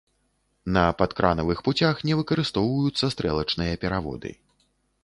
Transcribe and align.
На 0.77 0.85
падкранавых 1.01 1.61
пуцях 1.67 2.01
не 2.09 2.17
выкарыстоўваюцца 2.21 3.13
стрэлачныя 3.17 3.73
пераводы. 3.87 4.35